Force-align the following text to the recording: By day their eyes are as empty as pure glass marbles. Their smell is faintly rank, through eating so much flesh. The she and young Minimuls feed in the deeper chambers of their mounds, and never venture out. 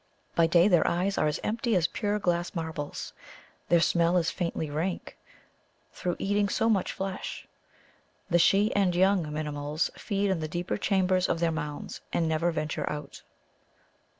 By 0.33 0.47
day 0.47 0.67
their 0.67 0.87
eyes 0.87 1.19
are 1.19 1.27
as 1.27 1.39
empty 1.43 1.75
as 1.75 1.85
pure 1.85 2.17
glass 2.17 2.55
marbles. 2.55 3.13
Their 3.69 3.79
smell 3.79 4.17
is 4.17 4.31
faintly 4.31 4.67
rank, 4.67 5.15
through 5.93 6.15
eating 6.17 6.49
so 6.49 6.71
much 6.71 6.91
flesh. 6.91 7.47
The 8.27 8.39
she 8.39 8.75
and 8.75 8.95
young 8.95 9.27
Minimuls 9.31 9.91
feed 9.99 10.31
in 10.31 10.39
the 10.39 10.47
deeper 10.47 10.77
chambers 10.77 11.29
of 11.29 11.39
their 11.39 11.51
mounds, 11.51 12.01
and 12.11 12.27
never 12.27 12.49
venture 12.49 12.91
out. 12.91 13.21